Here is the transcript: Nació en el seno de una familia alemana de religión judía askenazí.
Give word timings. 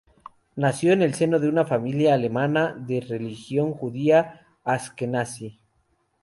Nació 0.55 0.93
en 0.93 1.03
el 1.03 1.13
seno 1.13 1.37
de 1.39 1.47
una 1.47 1.63
familia 1.63 2.15
alemana 2.15 2.73
de 2.75 3.01
religión 3.01 3.71
judía 3.71 4.47
askenazí. 4.63 5.59